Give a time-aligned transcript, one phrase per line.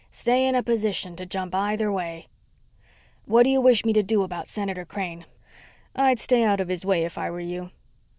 [0.09, 2.25] Stay in a position to jump either way._
[3.25, 5.25] "What do you wish me to do about Senator Crane?"
[5.95, 7.69] "I'd stay out of his way if I were you."